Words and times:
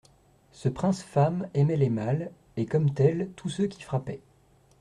Ce 0.51 0.67
prince 0.67 1.03
femme 1.03 1.47
aimait 1.53 1.75
les 1.77 1.91
mâles, 1.91 2.31
et, 2.57 2.65
comme 2.65 2.91
tels, 2.91 3.29
tous 3.35 3.49
ceux 3.49 3.67
qui 3.67 3.83
frappaient. 3.83 4.23